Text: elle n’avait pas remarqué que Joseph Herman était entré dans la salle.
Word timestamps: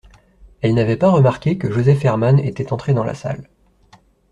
elle 0.61 0.73
n’avait 0.73 0.97
pas 0.97 1.11
remarqué 1.11 1.59
que 1.59 1.69
Joseph 1.71 2.03
Herman 2.03 2.39
était 2.39 2.73
entré 2.73 2.95
dans 2.95 3.03
la 3.03 3.13
salle. 3.13 3.47